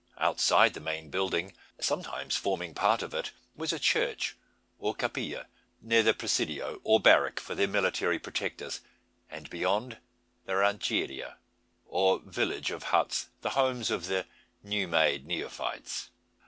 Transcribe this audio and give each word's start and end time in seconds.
Outside 0.17 0.73
the 0.73 0.79
main 0.79 1.11
building, 1.11 1.53
sometimes 1.79 2.35
forming 2.35 2.73
part 2.73 3.03
of 3.03 3.13
it, 3.13 3.29
was 3.55 3.71
a 3.71 3.77
church, 3.77 4.35
or 4.79 4.95
capilla; 4.95 5.45
near 5.79 6.01
by 6.01 6.05
the 6.05 6.13
presidio, 6.15 6.81
or 6.83 6.99
barrack 6.99 7.39
for 7.39 7.53
their 7.53 7.67
military 7.67 8.17
protectors; 8.17 8.79
and 9.29 9.47
beyond, 9.51 9.99
the 10.47 10.55
rancheria, 10.55 11.37
or 11.85 12.17
village 12.17 12.71
of 12.71 12.81
huts, 12.85 13.29
the 13.41 13.51
homes 13.51 13.91
of 13.91 14.07
the 14.07 14.25
new 14.63 14.87
made 14.87 15.27
neophytes. 15.27 16.09